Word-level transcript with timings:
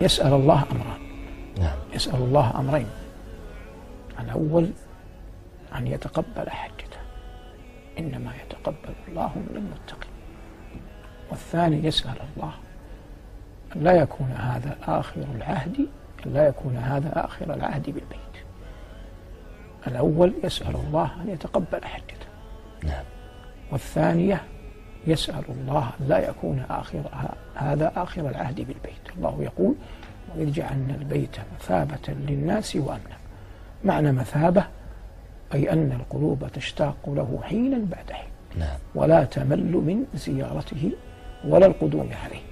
يسأل 0.00 0.32
الله 0.32 0.64
أمران. 0.72 1.00
نعم. 1.58 1.78
يسأل 1.92 2.14
الله 2.14 2.60
أمرين. 2.60 2.88
الأول 4.20 4.70
أن 5.74 5.86
يتقبل 5.86 6.50
حجته. 6.50 6.98
إنما 7.98 8.32
يتقبل 8.44 8.94
الله 9.08 9.32
من 9.36 9.56
المتقين. 9.56 10.12
والثاني 11.30 11.86
يسأل 11.86 12.16
الله. 12.36 12.52
أن 13.76 13.84
لا 13.84 13.92
يكون 13.92 14.30
هذا 14.30 14.76
آخر 14.82 15.24
العهد 15.36 15.88
أن 16.26 16.32
لا 16.32 16.48
يكون 16.48 16.76
هذا 16.76 17.24
آخر 17.24 17.54
العهد 17.54 17.84
بالبيت. 17.84 18.44
الأول 19.86 20.34
يسأل 20.44 20.76
الله 20.76 21.10
أن 21.22 21.28
يتقبل 21.28 21.84
حجته. 21.84 22.26
نعم. 22.84 23.04
والثانية 23.72 24.42
يسأل 25.08 25.44
الله 25.48 25.90
أن 26.00 26.08
لا 26.08 26.28
يكون 26.28 26.64
آخر 26.70 27.02
هذا 27.54 27.92
آخر 27.96 28.28
العهد 28.28 28.56
بالبيت. 28.56 29.16
الله 29.16 29.38
يقول 29.42 29.74
وإذ 30.36 30.52
جعلنا 30.52 30.94
البيت 30.94 31.36
مثابة 31.60 32.08
للناس 32.08 32.76
وأمنا. 32.76 33.16
معنى 33.84 34.12
مثابة 34.12 34.64
أي 35.54 35.72
أن 35.72 35.92
القلوب 36.00 36.48
تشتاق 36.52 36.96
له 37.06 37.40
حينا 37.42 37.78
بعد 37.78 38.12
حين. 38.12 38.28
نعم. 38.58 38.78
ولا 38.94 39.24
تمل 39.24 39.72
من 39.72 40.04
زيارته 40.14 40.92
ولا 41.44 41.66
القدوم 41.66 42.08
عليه. 42.24 42.42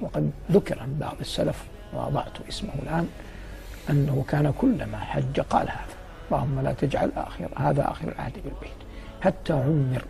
وقد 0.00 0.30
ذكر 0.52 0.80
عن 0.80 0.98
بعض 0.98 1.16
السلف 1.20 1.64
وأضعت 1.92 2.48
اسمه 2.48 2.70
الآن 2.82 3.08
أنه 3.90 4.24
كان 4.28 4.52
كلما 4.58 4.98
حج 4.98 5.40
قال 5.40 5.68
هذا 5.68 5.94
اللهم 6.30 6.60
لا 6.60 6.72
تجعل 6.72 7.10
آخر 7.16 7.48
هذا 7.56 7.90
آخر 7.90 8.08
العهد 8.08 8.32
بالبيت. 8.32 8.78
حتى 9.20 9.52
عمر 9.52 10.04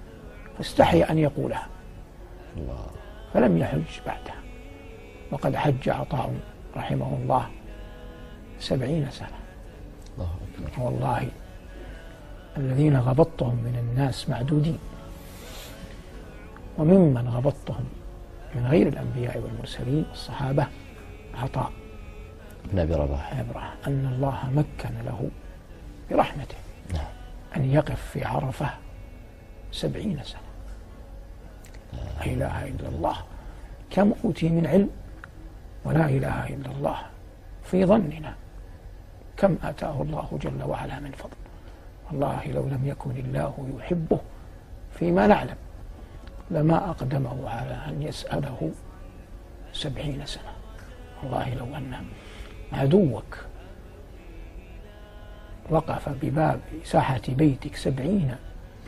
فاستحي 0.59 1.03
أن 1.03 1.19
يقولها. 1.19 1.67
الله. 2.57 2.87
فلم 3.35 3.59
يحج 3.59 4.01
بعدها 4.07 4.35
وقد 5.31 5.57
حج 5.57 5.89
عطاء 5.89 6.35
رحمه 6.77 7.19
الله 7.23 7.47
سبعين 8.61 9.11
سنة. 9.11 9.39
الله 10.15 10.31
أكبر. 10.55 10.83
والله 10.83 11.29
الذين 12.57 12.97
غبطتهم 12.97 13.55
من 13.55 13.79
الناس 13.79 14.29
معدودين. 14.29 14.79
وممن 16.79 17.29
غبطتهم 17.29 17.85
من 18.55 18.67
غير 18.67 18.89
الأنبياء 18.89 19.39
والمرسلين 19.39 20.05
الصحابة 20.13 20.67
عطاء. 21.35 21.73
ابن 22.65 22.79
أبي 22.79 22.95
رباح. 22.95 23.33
أن 23.87 24.13
الله 24.15 24.51
مكن 24.51 24.95
له 25.05 25.31
برحمته 26.11 26.57
نعم. 26.95 27.07
أن 27.57 27.65
يقف 27.65 28.11
في 28.13 28.25
عرفة 28.25 28.71
سبعين 29.73 30.21
سنة. 30.23 30.48
لا 32.19 32.25
إله 32.27 32.65
إلا 32.65 32.89
الله. 32.89 33.17
كم 33.91 34.13
أوتي 34.25 34.49
من 34.49 34.67
علم 34.67 34.91
ولا 35.85 36.07
إله 36.07 36.47
إلا 36.47 36.71
الله 36.71 36.99
في 37.65 37.85
ظننا؟ 37.85 38.35
كم 39.37 39.57
آتاه 39.63 40.03
الله 40.03 40.39
جل 40.43 40.63
وعلا 40.63 41.01
من 41.01 41.13
فضل؟ 41.13 41.37
والله 42.11 42.47
لو 42.47 42.69
لم 42.69 42.83
يكن 42.85 43.11
الله 43.11 43.55
يحبه 43.79 44.21
فيما 44.99 45.27
نعلم 45.27 45.57
لما 46.51 46.91
أقدمه 46.91 47.51
على 47.51 47.75
أن 47.89 48.03
يسأله 48.03 48.71
سبعين 49.73 50.27
سنة. 50.27 50.53
والله 51.23 51.55
لو 51.55 51.77
أن 51.77 51.95
عدوك 52.73 53.39
وقف 55.71 56.09
بباب 56.09 56.61
ساحة 56.85 57.21
بيتك 57.29 57.77
سبعين 57.77 58.37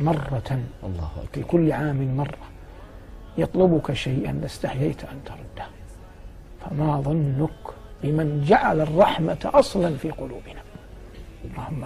مرة 0.01 0.61
الله 0.83 1.11
في 1.33 1.41
أكبر 1.41 1.51
كل 1.51 1.73
عام 1.73 2.17
مرة. 2.17 2.60
يطلبك 3.41 3.93
شيئا 3.93 4.33
لاستحييت 4.33 5.05
أن 5.05 5.21
ترده. 5.25 5.67
فما 6.61 7.01
ظنك 7.01 7.75
بمن 8.03 8.45
جعل 8.49 8.81
الرحمة 8.81 9.39
أصلا 9.45 9.97
في 9.97 10.11
قلوبنا. 10.11 10.63
اللهم 11.45 11.85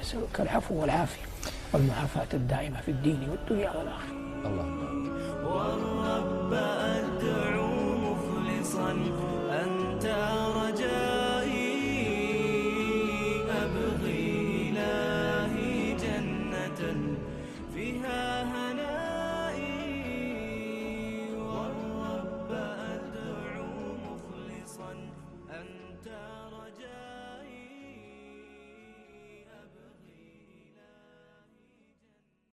نسألك 0.00 0.40
العفو 0.40 0.80
والعافية 0.80 1.26
والمعافاة 1.72 2.26
الدائمة 2.34 2.80
في 2.80 2.90
الدين 2.90 3.28
والدنيا 3.30 3.70
والآخرة. 3.70 4.12
الله 4.46 4.87